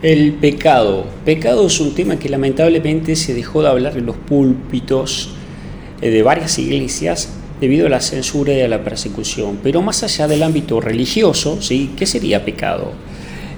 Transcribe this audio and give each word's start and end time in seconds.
El 0.00 0.34
pecado. 0.34 1.06
Pecado 1.24 1.66
es 1.66 1.80
un 1.80 1.92
tema 1.92 2.20
que 2.20 2.28
lamentablemente 2.28 3.16
se 3.16 3.34
dejó 3.34 3.62
de 3.62 3.68
hablar 3.68 3.96
en 3.96 4.06
los 4.06 4.14
púlpitos 4.16 5.30
eh, 6.00 6.10
de 6.10 6.22
varias 6.22 6.56
iglesias 6.60 7.34
debido 7.60 7.88
a 7.88 7.90
la 7.90 8.00
censura 8.00 8.52
y 8.52 8.60
a 8.60 8.68
la 8.68 8.84
persecución. 8.84 9.58
Pero 9.60 9.82
más 9.82 10.04
allá 10.04 10.28
del 10.28 10.44
ámbito 10.44 10.80
religioso, 10.80 11.60
¿sí? 11.60 11.94
¿qué 11.96 12.06
sería 12.06 12.44
pecado? 12.44 12.92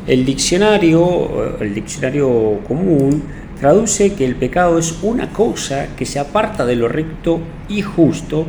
El 0.07 0.25
diccionario, 0.25 1.59
el 1.61 1.75
diccionario 1.75 2.61
común, 2.67 3.23
traduce 3.61 4.15
que 4.15 4.25
el 4.25 4.37
pecado 4.37 4.79
es 4.79 4.95
una 5.03 5.35
cosa 5.35 5.89
que 5.95 6.07
se 6.07 6.21
aparta 6.21 6.65
de 6.65 6.75
lo 6.75 6.89
recto 6.89 7.41
y 7.69 7.83
justo 7.83 8.47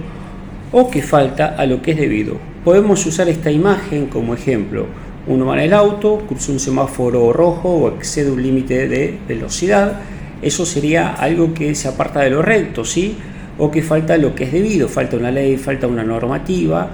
o 0.71 0.89
que 0.89 1.01
falta 1.01 1.55
a 1.57 1.65
lo 1.65 1.81
que 1.81 1.91
es 1.91 1.97
debido. 1.97 2.37
Podemos 2.63 3.05
usar 3.05 3.27
esta 3.27 3.51
imagen 3.51 4.05
como 4.05 4.33
ejemplo 4.33 4.87
uno 5.27 5.45
va 5.45 5.53
en 5.55 5.61
el 5.61 5.73
auto, 5.73 6.23
cruza 6.27 6.51
un 6.51 6.59
semáforo 6.59 7.31
rojo 7.31 7.69
o 7.69 7.95
excede 7.95 8.31
un 8.31 8.41
límite 8.41 8.87
de 8.87 9.19
velocidad, 9.27 10.01
eso 10.41 10.65
sería 10.65 11.13
algo 11.13 11.53
que 11.53 11.75
se 11.75 11.87
aparta 11.87 12.21
de 12.21 12.31
lo 12.31 12.41
recto, 12.41 12.83
¿sí? 12.83 13.17
O 13.59 13.69
que 13.69 13.83
falta 13.83 14.17
lo 14.17 14.33
que 14.33 14.45
es 14.45 14.51
debido, 14.51 14.87
falta 14.87 15.17
una 15.17 15.29
ley, 15.29 15.57
falta 15.57 15.85
una 15.85 16.03
normativa 16.03 16.89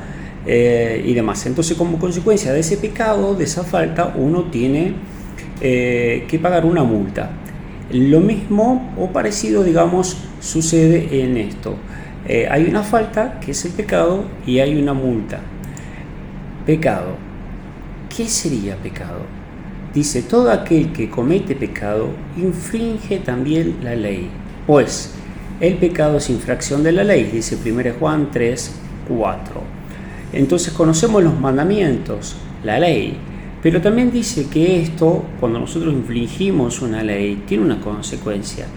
eh, 0.45 1.01
y 1.05 1.13
demás. 1.13 1.45
Entonces, 1.45 1.77
como 1.77 1.97
consecuencia 1.97 2.51
de 2.51 2.59
ese 2.59 2.75
pecado, 2.75 3.35
de 3.35 3.45
esa 3.45 3.63
falta, 3.63 4.13
uno 4.17 4.45
tiene 4.45 4.93
eh, 5.61 6.25
que 6.27 6.39
pagar 6.39 6.65
una 6.65 6.83
multa. 6.83 7.29
Lo 7.91 8.19
mismo 8.19 8.93
o 8.97 9.07
parecido, 9.13 9.63
digamos, 9.63 10.17
sucede 10.41 11.23
en 11.23 11.37
esto. 11.37 11.75
Eh, 12.27 12.49
hay 12.51 12.65
una 12.65 12.83
falta, 12.83 13.39
que 13.39 13.51
es 13.51 13.63
el 13.63 13.71
pecado, 13.71 14.25
y 14.45 14.59
hay 14.59 14.75
una 14.75 14.93
multa. 14.93 15.39
Pecado 16.65 17.26
¿Qué 18.15 18.27
sería 18.27 18.75
pecado? 18.77 19.21
Dice, 19.93 20.21
todo 20.21 20.51
aquel 20.51 20.93
que 20.93 21.09
comete 21.09 21.55
pecado 21.55 22.09
infringe 22.37 23.19
también 23.19 23.77
la 23.83 23.95
ley, 23.95 24.29
pues 24.65 25.13
el 25.59 25.75
pecado 25.75 26.17
es 26.17 26.29
infracción 26.29 26.83
de 26.83 26.91
la 26.91 27.03
ley, 27.03 27.29
dice 27.31 27.57
1 27.63 27.95
Juan 27.99 28.29
3, 28.31 28.75
4. 29.07 29.61
Entonces 30.33 30.73
conocemos 30.73 31.23
los 31.23 31.39
mandamientos, 31.39 32.35
la 32.63 32.79
ley, 32.79 33.17
pero 33.61 33.81
también 33.81 34.11
dice 34.11 34.47
que 34.47 34.81
esto, 34.81 35.25
cuando 35.39 35.59
nosotros 35.59 35.93
infringimos 35.93 36.81
una 36.81 37.03
ley, 37.03 37.43
tiene 37.47 37.65
una 37.65 37.81
consecuencia, 37.81 38.67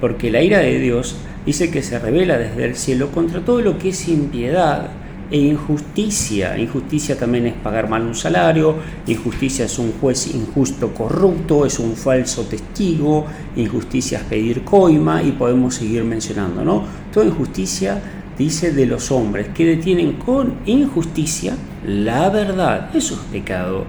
porque 0.00 0.30
la 0.30 0.42
ira 0.42 0.60
de 0.60 0.78
Dios 0.78 1.16
dice 1.44 1.70
que 1.70 1.82
se 1.82 1.98
revela 1.98 2.38
desde 2.38 2.64
el 2.64 2.76
cielo 2.76 3.10
contra 3.10 3.40
todo 3.44 3.60
lo 3.60 3.78
que 3.78 3.90
es 3.90 4.08
impiedad 4.08 4.90
e 5.30 5.38
injusticia. 5.38 6.58
Injusticia 6.58 7.16
también 7.16 7.46
es 7.46 7.54
pagar 7.54 7.88
mal 7.88 8.02
un 8.02 8.14
salario, 8.14 8.76
injusticia 9.06 9.66
es 9.66 9.78
un 9.78 9.92
juez 9.92 10.34
injusto 10.34 10.92
corrupto, 10.92 11.64
es 11.64 11.78
un 11.78 11.94
falso 11.94 12.44
testigo, 12.44 13.26
injusticia 13.56 14.18
es 14.18 14.24
pedir 14.24 14.64
coima 14.64 15.22
y 15.22 15.32
podemos 15.32 15.74
seguir 15.74 16.04
mencionando, 16.04 16.64
¿no? 16.64 16.84
Toda 17.12 17.26
injusticia 17.26 18.02
dice 18.36 18.72
de 18.72 18.86
los 18.86 19.10
hombres 19.10 19.48
que 19.48 19.64
detienen 19.64 20.14
con 20.14 20.54
injusticia 20.66 21.54
la 21.86 22.28
verdad. 22.30 22.90
Eso 22.94 23.14
es 23.14 23.20
pecado, 23.32 23.84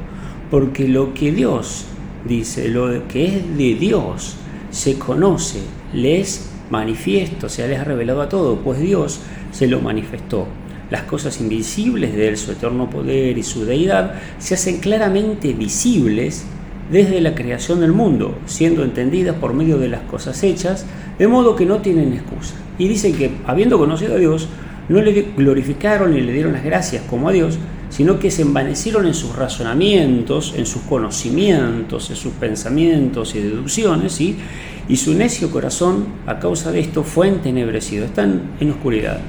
porque 0.50 0.88
lo 0.88 1.14
que 1.14 1.32
Dios 1.32 1.86
dice, 2.28 2.68
lo 2.70 3.08
que 3.08 3.26
es 3.26 3.58
de 3.58 3.76
Dios, 3.76 4.36
se 4.70 4.98
conoce, 4.98 5.60
les 5.94 6.50
manifiesto, 6.70 7.50
se 7.50 7.68
les 7.68 7.80
ha 7.80 7.84
revelado 7.84 8.22
a 8.22 8.30
todo, 8.30 8.58
pues 8.60 8.80
Dios 8.80 9.20
se 9.52 9.68
lo 9.68 9.82
manifestó 9.82 10.48
las 10.92 11.04
cosas 11.04 11.40
invisibles 11.40 12.14
de 12.14 12.28
Él, 12.28 12.38
su 12.38 12.52
eterno 12.52 12.90
poder 12.90 13.38
y 13.38 13.44
su 13.44 13.66
deidad, 13.66 14.16
se 14.38 14.54
hacen 14.54 14.80
claramente 14.80 15.54
visibles 15.54 16.44
desde 16.92 17.22
la 17.22 17.34
creación 17.34 17.80
del 17.80 17.94
mundo, 17.94 18.38
siendo 18.46 18.84
entendidas 18.84 19.38
por 19.38 19.54
medio 19.54 19.78
de 19.78 19.88
las 19.88 20.02
cosas 20.02 20.44
hechas, 20.44 20.86
de 21.18 21.28
modo 21.30 21.56
que 21.56 21.66
no 21.66 21.78
tienen 21.78 22.12
excusa. 22.12 22.56
Y 22.78 22.90
dicen 22.90 23.16
que, 23.16 23.32
habiendo 23.48 23.78
conocido 23.78 24.16
a 24.16 24.18
Dios, 24.18 24.50
no 24.90 25.02
le 25.02 25.28
glorificaron 25.38 26.14
ni 26.14 26.20
le 26.20 26.34
dieron 26.34 26.52
las 26.52 26.66
gracias 26.66 27.04
como 27.10 27.30
a 27.30 27.32
Dios, 27.32 27.58
sino 27.90 28.20
que 28.20 28.30
se 28.30 28.42
envanecieron 28.42 29.08
en 29.08 29.14
sus 29.14 29.34
razonamientos, 29.34 30.54
en 30.58 30.66
sus 30.66 30.82
conocimientos, 30.82 32.10
en 32.10 32.18
sus 32.18 32.34
pensamientos 32.34 33.34
y 33.36 33.40
deducciones, 33.40 34.20
y 34.20 34.98
su 34.98 35.14
necio 35.14 35.52
corazón, 35.52 36.08
a 36.28 36.40
causa 36.40 36.74
de 36.74 36.82
esto, 36.82 37.04
fue 37.04 37.30
entenebrecido, 37.30 38.04
están 38.04 38.42
en 38.60 38.72
oscuridad 38.72 39.22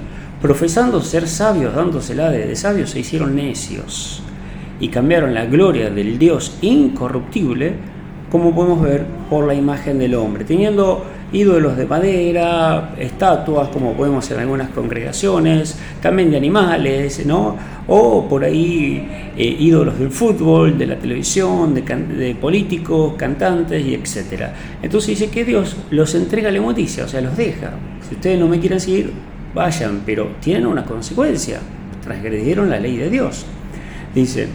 profesando 0.42 1.00
ser 1.00 1.28
sabios, 1.28 1.72
dándosela 1.72 2.28
de, 2.30 2.56
sabios, 2.56 2.90
se 2.90 2.98
hicieron 2.98 3.36
necios 3.36 4.20
y 4.80 4.88
cambiaron 4.88 5.32
la 5.32 5.46
gloria 5.46 5.88
del 5.88 6.18
Dios 6.18 6.58
incorruptible, 6.62 7.74
como 8.28 8.52
podemos 8.52 8.82
ver, 8.82 9.06
por 9.30 9.46
la 9.46 9.54
imagen 9.54 10.00
del 10.00 10.16
hombre, 10.16 10.44
teniendo 10.44 11.04
ídolos 11.32 11.76
de 11.76 11.86
madera, 11.86 12.92
estatuas, 12.98 13.68
como 13.68 13.92
podemos 13.92 14.28
en 14.32 14.40
algunas 14.40 14.70
congregaciones, 14.70 15.78
también 16.02 16.32
de 16.32 16.38
animales, 16.38 17.24
¿no? 17.24 17.56
O 17.86 18.28
por 18.28 18.42
ahí 18.42 19.32
eh, 19.36 19.56
ídolos 19.60 19.98
del 19.98 20.10
fútbol, 20.10 20.76
de 20.76 20.86
la 20.86 20.96
televisión, 20.96 21.72
de, 21.72 21.82
de, 21.82 22.34
políticos, 22.34 23.14
cantantes 23.16 23.84
y 23.86 23.94
etc. 23.94 24.48
Entonces 24.82 25.18
dice 25.18 25.30
que 25.30 25.44
Dios 25.44 25.76
los 25.90 26.14
entrega 26.16 26.50
la 26.50 26.58
noticia, 26.58 27.04
o 27.04 27.08
sea, 27.08 27.20
los 27.20 27.36
deja. 27.36 27.70
Si 28.08 28.16
ustedes 28.16 28.38
no 28.38 28.48
me 28.48 28.58
quieren 28.58 28.80
seguir, 28.80 29.12
vayan, 29.54 30.02
pero 30.04 30.32
tienen 30.40 30.66
una 30.66 30.84
consecuencia, 30.84 31.60
transgredieron 32.02 32.70
la 32.70 32.78
ley 32.78 32.96
de 32.96 33.10
Dios. 33.10 33.46
Dice, 34.14 34.48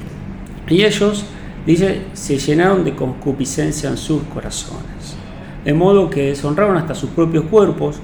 y 0.68 0.84
ellos, 0.84 1.26
dice, 1.66 2.02
se 2.14 2.38
llenaron 2.38 2.84
de 2.84 2.96
concupiscencia 2.96 3.90
en 3.90 3.98
sus 3.98 4.24
corazones, 4.24 5.16
de 5.64 5.74
modo 5.74 6.10
que 6.10 6.28
deshonraron 6.28 6.78
hasta 6.78 6.96
sus 6.96 7.12
propios 7.12 7.46
cuerpos, 7.46 8.00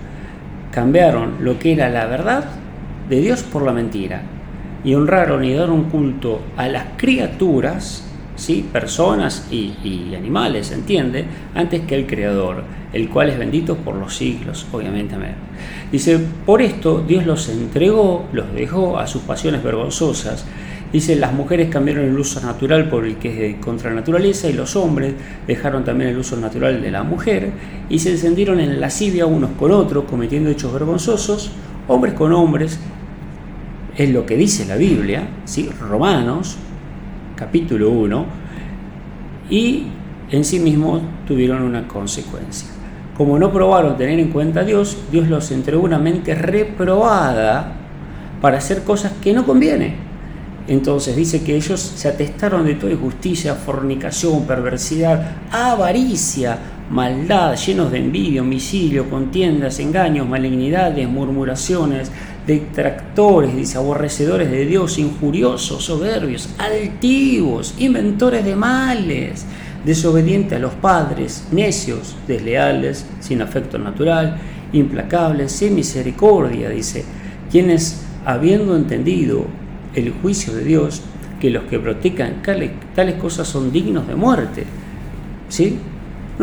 cambiaron 0.71 1.35
lo 1.41 1.59
que 1.59 1.73
era 1.73 1.89
la 1.89 2.05
verdad 2.05 2.45
de 3.09 3.21
Dios 3.21 3.43
por 3.43 3.63
la 3.63 3.73
mentira, 3.73 4.21
y 4.83 4.95
honraron 4.95 5.43
y 5.43 5.49
dieron 5.49 5.85
culto 5.85 6.41
a 6.57 6.67
las 6.67 6.85
criaturas, 6.97 8.09
¿sí? 8.35 8.65
personas 8.71 9.47
y, 9.51 9.75
y 9.83 10.15
animales, 10.15 10.71
entiende, 10.71 11.25
antes 11.55 11.81
que 11.81 11.95
el 11.95 12.07
Creador 12.07 12.63
el 12.93 13.09
cual 13.09 13.29
es 13.29 13.39
bendito 13.39 13.75
por 13.75 13.95
los 13.95 14.15
siglos, 14.15 14.67
obviamente. 14.71 15.15
Amén. 15.15 15.33
Dice, 15.91 16.19
por 16.45 16.61
esto 16.61 17.03
Dios 17.05 17.25
los 17.25 17.49
entregó, 17.49 18.27
los 18.31 18.53
dejó 18.53 18.99
a 18.99 19.07
sus 19.07 19.23
pasiones 19.23 19.63
vergonzosas. 19.63 20.45
Dice, 20.91 21.15
las 21.15 21.33
mujeres 21.33 21.69
cambiaron 21.69 22.05
el 22.05 22.17
uso 22.17 22.39
natural 22.39 22.87
por 22.87 23.03
el 23.03 23.15
que 23.15 23.29
es 23.29 23.39
de 23.39 23.59
contra 23.59 23.89
la 23.89 23.95
naturaleza 23.97 24.47
y 24.47 24.53
los 24.53 24.75
hombres 24.75 25.15
dejaron 25.47 25.83
también 25.83 26.11
el 26.11 26.17
uso 26.19 26.37
natural 26.37 26.83
de 26.83 26.91
la 26.91 27.01
mujer 27.01 27.51
y 27.89 27.97
se 27.97 28.11
encendieron 28.11 28.59
en 28.59 28.79
lascivia 28.79 29.25
unos 29.25 29.51
con 29.57 29.71
otros, 29.71 30.03
cometiendo 30.07 30.51
hechos 30.51 30.71
vergonzosos, 30.71 31.51
hombres 31.87 32.13
con 32.13 32.31
hombres, 32.31 32.79
es 33.97 34.09
lo 34.11 34.27
que 34.27 34.37
dice 34.37 34.65
la 34.65 34.75
Biblia, 34.75 35.27
¿sí? 35.45 35.67
Romanos, 35.79 36.57
capítulo 37.43 37.89
1, 37.89 38.25
y 39.49 39.83
en 40.31 40.45
sí 40.45 40.59
mismos 40.59 41.01
tuvieron 41.27 41.61
una 41.63 41.87
consecuencia. 41.89 42.69
Como 43.17 43.37
no 43.37 43.51
probaron 43.51 43.97
tener 43.97 44.17
en 44.19 44.29
cuenta 44.29 44.61
a 44.61 44.63
Dios, 44.63 44.97
Dios 45.11 45.27
los 45.27 45.51
entregó 45.51 45.83
una 45.83 45.99
mente 45.99 46.33
reprobada 46.35 47.73
para 48.41 48.59
hacer 48.59 48.83
cosas 48.83 49.11
que 49.21 49.33
no 49.33 49.45
conviene. 49.45 49.95
Entonces 50.69 51.17
dice 51.17 51.43
que 51.43 51.57
ellos 51.57 51.81
se 51.81 52.07
atestaron 52.07 52.65
de 52.65 52.75
toda 52.75 52.93
injusticia, 52.93 53.55
fornicación, 53.55 54.45
perversidad, 54.45 55.35
avaricia, 55.51 56.57
maldad, 56.89 57.57
llenos 57.57 57.91
de 57.91 57.99
envidia, 57.99 58.41
homicidio, 58.41 59.09
contiendas, 59.09 59.79
engaños, 59.79 60.29
malignidades, 60.29 61.09
murmuraciones, 61.09 62.09
detractores, 62.45 63.55
dice, 63.55 63.77
aborrecedores 63.77 64.51
de 64.51 64.65
Dios, 64.65 64.97
injuriosos, 64.97 65.83
soberbios, 65.85 66.49
altivos, 66.57 67.75
inventores 67.77 68.43
de 68.43 68.55
males 68.55 69.45
desobediente 69.85 70.55
a 70.55 70.59
los 70.59 70.73
padres, 70.73 71.47
necios, 71.51 72.15
desleales, 72.27 73.05
sin 73.19 73.41
afecto 73.41 73.77
natural, 73.77 74.37
implacables, 74.71 75.51
sin 75.51 75.75
misericordia, 75.75 76.69
dice, 76.69 77.03
quienes, 77.51 78.01
habiendo 78.25 78.75
entendido 78.75 79.45
el 79.93 80.11
juicio 80.11 80.53
de 80.53 80.63
Dios, 80.63 81.01
que 81.39 81.49
los 81.49 81.65
que 81.65 81.79
practican 81.79 82.41
tales, 82.41 83.15
cosas 83.15 83.47
son 83.47 83.71
dignos 83.71 84.07
de 84.07 84.15
muerte, 84.15 84.63
¿sí? 85.49 85.77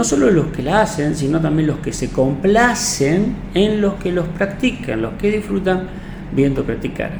No 0.00 0.04
solo 0.04 0.30
los 0.30 0.46
que 0.46 0.62
la 0.62 0.80
hacen, 0.80 1.14
sino 1.14 1.42
también 1.42 1.66
los 1.66 1.80
que 1.80 1.92
se 1.92 2.08
complacen 2.08 3.36
en 3.52 3.82
los 3.82 3.96
que 3.96 4.10
los 4.10 4.26
practican, 4.28 5.02
los 5.02 5.12
que 5.20 5.30
disfrutan 5.30 5.88
viendo 6.34 6.64
practicar. 6.64 7.10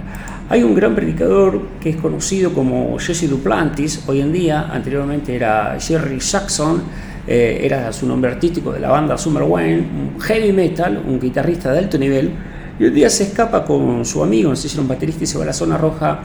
Hay 0.49 0.63
un 0.63 0.75
gran 0.75 0.95
predicador 0.95 1.61
que 1.79 1.91
es 1.91 1.97
conocido 1.97 2.55
como 2.55 2.99
Jesse 2.99 3.29
Duplantis, 3.29 4.05
hoy 4.07 4.23
en 4.23 4.33
día, 4.33 4.71
anteriormente 4.73 5.37
era 5.37 5.77
Jerry 5.79 6.23
Saxon, 6.23 6.83
eh, 7.27 7.61
era 7.63 7.93
su 7.93 8.07
nombre 8.07 8.31
artístico 8.31 8.73
de 8.73 8.81
la 8.81 8.89
banda 8.89 9.19
Summer 9.19 9.43
Wayne, 9.43 9.87
un 10.15 10.19
heavy 10.19 10.51
metal, 10.51 11.03
un 11.07 11.21
guitarrista 11.21 11.73
de 11.73 11.81
alto 11.81 11.99
nivel, 11.99 12.31
y 12.79 12.85
un 12.85 12.95
día 12.95 13.11
se 13.11 13.25
escapa 13.25 13.63
con 13.63 14.07
su 14.07 14.23
amigo, 14.23 14.55
era 14.55 14.81
un 14.81 14.89
baterista 14.89 15.25
y 15.25 15.27
se 15.27 15.37
va 15.37 15.45
a 15.45 15.49
la 15.49 15.53
zona 15.53 15.77
roja 15.77 16.19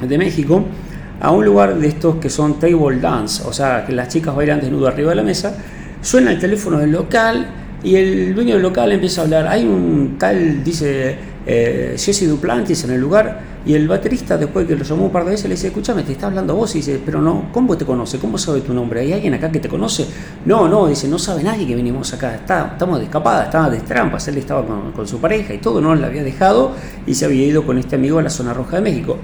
de 0.00 0.16
México, 0.16 0.64
a 1.20 1.30
un 1.30 1.44
lugar 1.44 1.76
de 1.76 1.88
estos 1.88 2.16
que 2.16 2.30
son 2.30 2.58
table 2.58 3.00
dance, 3.00 3.42
o 3.46 3.52
sea, 3.52 3.84
que 3.86 3.92
las 3.92 4.08
chicas 4.08 4.34
bailan 4.34 4.60
desnudas 4.60 4.92
arriba 4.92 5.10
de 5.10 5.16
la 5.16 5.22
mesa, 5.22 5.56
suena 6.00 6.32
el 6.32 6.38
teléfono 6.38 6.78
del 6.78 6.92
local 6.92 7.46
y 7.82 7.96
el 7.96 8.34
dueño 8.34 8.54
del 8.54 8.62
local 8.62 8.92
empieza 8.92 9.20
a 9.20 9.24
hablar. 9.24 9.46
Hay 9.46 9.64
un 9.64 10.16
tal, 10.18 10.64
dice 10.64 11.16
eh, 11.46 11.94
Jesse 11.98 12.26
Duplantis 12.26 12.84
en 12.84 12.92
el 12.92 13.00
lugar 13.00 13.54
y 13.66 13.74
el 13.74 13.88
baterista, 13.88 14.36
después 14.36 14.66
que 14.66 14.76
lo 14.76 14.84
llamó 14.84 15.06
un 15.06 15.10
par 15.10 15.24
de 15.24 15.30
veces, 15.30 15.48
le 15.48 15.54
dice, 15.54 15.68
escúchame, 15.68 16.02
te 16.02 16.12
está 16.12 16.26
hablando 16.26 16.54
vos. 16.54 16.74
Y 16.74 16.78
dice, 16.78 17.00
pero 17.04 17.22
no, 17.22 17.48
¿cómo 17.50 17.76
te 17.78 17.86
conoce? 17.86 18.18
¿Cómo 18.18 18.36
sabe 18.36 18.60
tu 18.60 18.74
nombre? 18.74 19.00
¿Hay 19.00 19.12
alguien 19.14 19.32
acá 19.32 19.50
que 19.50 19.58
te 19.58 19.70
conoce? 19.70 20.06
No, 20.44 20.68
no, 20.68 20.86
dice, 20.86 21.08
no 21.08 21.18
sabe 21.18 21.42
nadie 21.42 21.66
que 21.66 21.74
venimos 21.74 22.12
acá. 22.12 22.34
Está, 22.34 22.72
estamos 22.72 22.98
de 22.98 23.06
escapada, 23.06 23.44
estaba 23.44 23.70
de 23.70 23.80
trampas. 23.80 24.28
Él 24.28 24.36
estaba 24.36 24.64
con, 24.66 25.08
su 25.08 25.18
pareja 25.18 25.54
y 25.54 25.58
todo, 25.58 25.80
no 25.80 25.94
la 25.94 26.08
había 26.08 26.22
dejado 26.22 26.72
y 27.06 27.14
se 27.14 27.24
había 27.24 27.46
ido 27.46 27.64
con 27.64 27.78
este 27.78 27.96
amigo 27.96 28.18
a 28.18 28.22
la 28.22 28.30
zona 28.30 28.52
roja 28.52 28.76
de 28.76 28.82
México. 28.82 29.16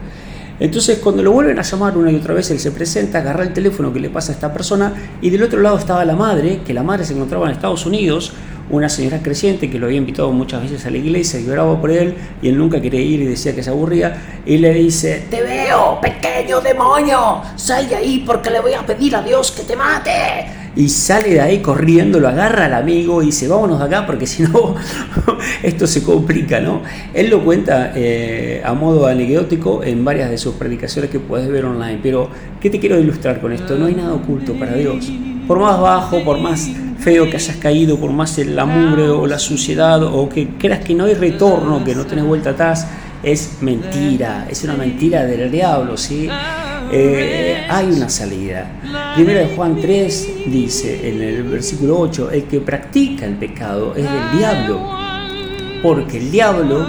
Entonces, 0.60 0.98
cuando 0.98 1.22
lo 1.22 1.32
vuelven 1.32 1.58
a 1.58 1.62
llamar 1.62 1.96
una 1.96 2.12
y 2.12 2.16
otra 2.16 2.34
vez, 2.34 2.50
él 2.50 2.60
se 2.60 2.70
presenta, 2.70 3.18
agarra 3.18 3.44
el 3.44 3.54
teléfono 3.54 3.92
que 3.92 3.98
le 3.98 4.10
pasa 4.10 4.32
a 4.32 4.34
esta 4.34 4.52
persona 4.52 4.92
y 5.22 5.30
del 5.30 5.42
otro 5.42 5.60
lado 5.60 5.78
estaba 5.78 6.04
la 6.04 6.14
madre, 6.14 6.60
que 6.64 6.74
la 6.74 6.82
madre 6.82 7.06
se 7.06 7.14
encontraba 7.14 7.46
en 7.46 7.52
Estados 7.52 7.86
Unidos, 7.86 8.34
una 8.70 8.88
señora 8.88 9.20
creciente 9.22 9.70
que 9.70 9.78
lo 9.78 9.86
había 9.86 9.98
invitado 9.98 10.32
muchas 10.32 10.62
veces 10.62 10.86
a 10.86 10.90
la 10.90 10.98
iglesia 10.98 11.40
y 11.40 11.44
lloraba 11.44 11.80
por 11.80 11.90
él 11.90 12.14
y 12.40 12.48
él 12.48 12.58
nunca 12.58 12.80
quería 12.80 13.00
ir 13.00 13.20
y 13.20 13.26
decía 13.26 13.54
que 13.54 13.62
se 13.62 13.70
aburría 13.70 14.40
y 14.46 14.58
le 14.58 14.72
dice, 14.72 15.26
te 15.28 15.42
veo, 15.42 16.00
pequeño 16.00 16.60
demonio, 16.60 17.42
sal 17.56 17.88
de 17.88 17.96
ahí 17.96 18.24
porque 18.26 18.50
le 18.50 18.60
voy 18.60 18.74
a 18.74 18.86
pedir 18.86 19.16
a 19.16 19.22
Dios 19.22 19.50
que 19.52 19.62
te 19.62 19.76
mate. 19.76 20.60
Y 20.76 20.88
sale 20.88 21.30
de 21.30 21.40
ahí 21.40 21.58
corriendo, 21.58 22.20
lo 22.20 22.28
agarra 22.28 22.66
al 22.66 22.74
amigo 22.74 23.22
y 23.22 23.26
dice, 23.26 23.48
vámonos 23.48 23.80
de 23.80 23.86
acá 23.86 24.06
porque 24.06 24.26
si 24.26 24.44
no, 24.44 24.76
esto 25.64 25.86
se 25.88 26.04
complica, 26.04 26.60
¿no? 26.60 26.82
Él 27.12 27.28
lo 27.28 27.44
cuenta 27.44 27.92
eh, 27.96 28.62
a 28.64 28.72
modo 28.72 29.08
anecdótico 29.08 29.82
en 29.82 30.04
varias 30.04 30.30
de 30.30 30.38
sus 30.38 30.54
predicaciones 30.54 31.10
que 31.10 31.18
puedes 31.18 31.48
ver 31.48 31.64
online, 31.64 31.98
pero 32.00 32.30
¿qué 32.60 32.70
te 32.70 32.78
quiero 32.78 33.00
ilustrar 33.00 33.40
con 33.40 33.52
esto? 33.52 33.76
No 33.76 33.86
hay 33.86 33.96
nada 33.96 34.14
oculto 34.14 34.54
para 34.54 34.74
Dios. 34.74 35.10
Por 35.48 35.58
más 35.58 35.80
bajo, 35.80 36.22
por 36.22 36.38
más 36.38 36.70
feo 37.00 37.28
que 37.28 37.36
hayas 37.36 37.56
caído, 37.56 37.98
por 37.98 38.10
más 38.12 38.38
la 38.38 38.64
mugre 38.64 39.08
o 39.08 39.26
la 39.26 39.38
suciedad, 39.38 40.02
o 40.02 40.28
que 40.28 40.48
creas 40.58 40.80
que 40.80 40.94
no 40.94 41.06
hay 41.06 41.14
retorno, 41.14 41.82
que 41.84 41.94
no 41.94 42.06
tenés 42.06 42.24
vuelta 42.24 42.50
atrás, 42.50 42.86
es 43.22 43.58
mentira, 43.60 44.46
es 44.48 44.62
una 44.64 44.74
mentira 44.74 45.24
del 45.24 45.50
diablo, 45.50 45.96
¿sí? 45.96 46.28
Eh, 46.92 47.66
hay 47.68 47.86
una 47.86 48.08
salida. 48.08 48.80
Primero 49.14 49.40
de 49.40 49.54
Juan 49.54 49.80
3 49.80 50.28
dice 50.46 51.08
en 51.08 51.22
el 51.22 51.42
versículo 51.44 51.98
8, 52.00 52.30
el 52.30 52.44
que 52.44 52.60
practica 52.60 53.26
el 53.26 53.34
pecado 53.34 53.94
es 53.94 54.04
del 54.04 54.38
diablo, 54.38 54.90
porque 55.82 56.18
el 56.18 56.30
diablo 56.30 56.86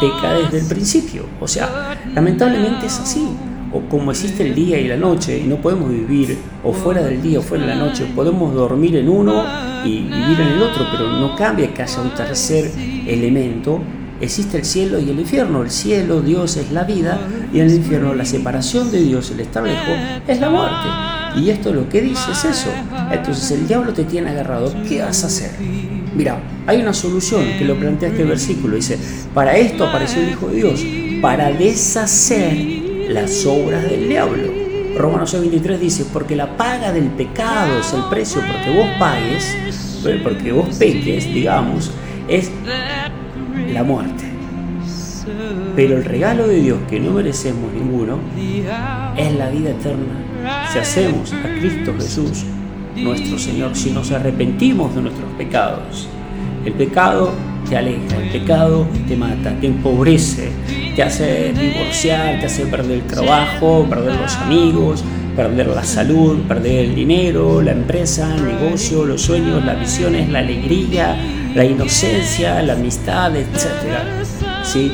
peca 0.00 0.34
desde 0.34 0.60
el 0.60 0.66
principio. 0.66 1.26
O 1.40 1.48
sea, 1.48 1.96
lamentablemente 2.14 2.86
es 2.86 2.98
así 2.98 3.28
o 3.72 3.80
como 3.88 4.10
existe 4.10 4.46
el 4.46 4.54
día 4.54 4.78
y 4.78 4.88
la 4.88 4.96
noche 4.96 5.38
y 5.38 5.46
no 5.46 5.56
podemos 5.56 5.90
vivir 5.90 6.38
o 6.64 6.72
fuera 6.72 7.02
del 7.02 7.20
día 7.20 7.38
o 7.38 7.42
fuera 7.42 7.66
de 7.66 7.74
la 7.74 7.76
noche, 7.76 8.06
podemos 8.14 8.54
dormir 8.54 8.96
en 8.96 9.08
uno 9.08 9.44
y 9.84 10.00
vivir 10.00 10.40
en 10.40 10.48
el 10.48 10.62
otro, 10.62 10.86
pero 10.90 11.10
no 11.12 11.36
cambia 11.36 11.72
que 11.72 11.82
haya 11.82 12.00
un 12.00 12.14
tercer 12.14 12.70
elemento. 13.06 13.80
Existe 14.20 14.58
el 14.58 14.64
cielo 14.64 14.98
y 14.98 15.10
el 15.10 15.20
infierno. 15.20 15.62
El 15.62 15.70
cielo, 15.70 16.20
Dios 16.20 16.56
es 16.56 16.72
la 16.72 16.82
vida 16.82 17.20
y 17.52 17.60
el 17.60 17.72
infierno, 17.72 18.14
la 18.14 18.24
separación 18.24 18.90
de 18.90 19.00
Dios, 19.00 19.30
el 19.30 19.40
estar 19.40 19.62
lejos, 19.62 19.94
es 20.26 20.40
la 20.40 20.50
muerte. 20.50 21.40
Y 21.40 21.50
esto 21.50 21.72
lo 21.72 21.88
que 21.88 22.00
dice 22.00 22.32
es 22.32 22.44
eso. 22.44 22.70
Entonces 23.12 23.50
el 23.52 23.68
diablo 23.68 23.92
te 23.92 24.04
tiene 24.04 24.30
agarrado. 24.30 24.74
¿Qué 24.88 25.02
vas 25.02 25.22
a 25.22 25.28
hacer? 25.28 25.50
Mira, 26.16 26.40
hay 26.66 26.80
una 26.80 26.92
solución 26.92 27.44
que 27.58 27.64
lo 27.64 27.78
plantea 27.78 28.08
este 28.08 28.24
versículo. 28.24 28.74
Dice, 28.74 28.98
para 29.32 29.56
esto 29.56 29.86
apareció 29.86 30.20
el 30.20 30.30
Hijo 30.30 30.48
de 30.48 30.56
Dios, 30.56 30.84
para 31.22 31.52
deshacer 31.52 32.77
las 33.08 33.46
obras 33.46 33.88
del 33.88 34.08
diablo. 34.08 34.52
Romanos 34.96 35.32
23 35.32 35.80
dice, 35.80 36.06
porque 36.12 36.34
la 36.36 36.56
paga 36.56 36.92
del 36.92 37.06
pecado 37.06 37.80
es 37.80 37.92
el 37.92 38.02
precio 38.10 38.40
porque 38.40 38.76
vos 38.76 38.88
pagues, 38.98 39.56
porque 40.22 40.52
vos 40.52 40.76
peques, 40.76 41.32
digamos, 41.32 41.90
es 42.28 42.50
la 43.72 43.82
muerte. 43.82 44.24
Pero 45.76 45.96
el 45.96 46.04
regalo 46.04 46.48
de 46.48 46.60
Dios 46.60 46.78
que 46.88 46.98
no 46.98 47.12
merecemos 47.12 47.72
ninguno 47.72 48.18
es 49.16 49.34
la 49.34 49.50
vida 49.50 49.70
eterna. 49.70 50.24
Si 50.72 50.78
hacemos 50.78 51.32
a 51.32 51.58
Cristo 51.58 51.94
Jesús 51.94 52.44
nuestro 52.96 53.38
Señor, 53.38 53.76
si 53.76 53.90
nos 53.90 54.10
arrepentimos 54.10 54.94
de 54.94 55.02
nuestros 55.02 55.30
pecados, 55.32 56.08
el 56.64 56.72
pecado 56.72 57.32
te 57.68 57.76
aleja, 57.76 58.16
el 58.16 58.30
pecado 58.30 58.86
te 59.06 59.16
mata, 59.16 59.54
te 59.60 59.66
empobrece, 59.68 60.50
te 60.98 61.04
hace 61.04 61.52
divorciar, 61.52 62.40
te 62.40 62.46
hace 62.46 62.66
perder 62.66 62.98
el 62.98 63.06
trabajo, 63.06 63.86
perder 63.88 64.16
los 64.16 64.34
amigos, 64.38 65.04
perder 65.36 65.68
la 65.68 65.84
salud, 65.84 66.40
perder 66.48 66.86
el 66.86 66.96
dinero, 66.96 67.62
la 67.62 67.70
empresa, 67.70 68.34
el 68.34 68.44
negocio, 68.44 69.04
los 69.04 69.22
sueños, 69.22 69.64
las 69.64 69.78
visiones, 69.78 70.28
la 70.28 70.40
alegría, 70.40 71.16
la 71.54 71.64
inocencia, 71.64 72.60
la 72.64 72.72
amistad, 72.72 73.36
etc. 73.36 73.54
¿Sí? 74.64 74.90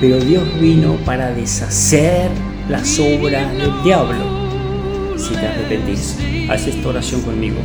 Pero 0.00 0.20
Dios 0.20 0.44
vino 0.60 0.94
para 1.04 1.32
deshacer 1.32 2.30
las 2.68 2.96
obras 3.00 3.52
del 3.54 3.82
diablo 3.82 4.39
si 5.20 5.34
te 5.34 5.46
arrepentís. 5.46 6.16
Haz 6.48 6.66
esta 6.66 6.88
oración 6.88 7.22
conmigo. 7.22 7.56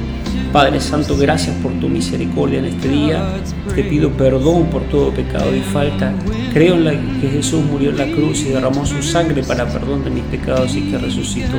Padre 0.52 0.80
Santo, 0.80 1.18
gracias 1.18 1.56
por 1.58 1.74
tu 1.80 1.90
misericordia 1.90 2.60
en 2.60 2.66
este 2.66 2.88
día. 2.88 3.28
Te 3.74 3.84
pido 3.84 4.12
perdón 4.12 4.66
por 4.68 4.84
todo 4.84 5.12
pecado 5.12 5.54
y 5.56 5.62
falta. 5.62 6.14
Creo 6.54 6.76
en 6.76 6.86
la, 6.86 6.92
que 6.92 7.28
Jesús 7.28 7.64
murió 7.66 7.90
en 7.90 7.98
la 7.98 8.06
cruz 8.06 8.42
y 8.42 8.50
derramó 8.50 8.86
su 8.86 9.02
sangre 9.02 9.44
para 9.44 9.68
perdón 9.68 10.04
de 10.04 10.12
mis 10.12 10.24
pecados 10.24 10.76
y 10.76 10.84
que 10.84 10.98
resucitó. 10.98 11.58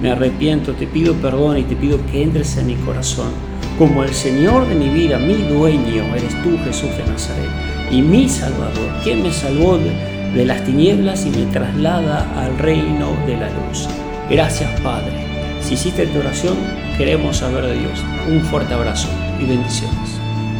Me 0.00 0.10
arrepiento, 0.10 0.72
te 0.72 0.86
pido 0.86 1.14
perdón 1.14 1.58
y 1.58 1.62
te 1.64 1.76
pido 1.76 1.98
que 2.10 2.22
entres 2.22 2.56
en 2.56 2.68
mi 2.68 2.74
corazón. 2.76 3.32
Como 3.78 4.02
el 4.02 4.14
Señor 4.14 4.66
de 4.68 4.74
mi 4.74 4.88
vida, 4.88 5.18
mi 5.18 5.34
dueño, 5.34 6.04
eres 6.16 6.34
tú 6.42 6.58
Jesús 6.64 6.90
de 6.96 7.04
Nazaret 7.04 7.50
y 7.90 8.02
mi 8.02 8.28
Salvador, 8.28 8.90
quien 9.04 9.22
me 9.22 9.32
salvó 9.32 9.78
de 9.78 10.44
las 10.44 10.64
tinieblas 10.64 11.26
y 11.26 11.30
me 11.30 11.46
traslada 11.52 12.26
al 12.36 12.58
reino 12.58 13.16
de 13.26 13.36
la 13.36 13.48
luz. 13.50 13.88
Gracias 14.30 14.80
Padre 14.80 15.27
si 15.68 15.74
hiciste 15.74 16.06
tu 16.06 16.20
oración, 16.20 16.56
queremos 16.96 17.36
saber 17.36 17.66
de 17.66 17.78
Dios. 17.78 18.02
Un 18.26 18.40
fuerte 18.40 18.72
abrazo 18.72 19.10
y 19.38 19.44
bendiciones. 19.44 20.07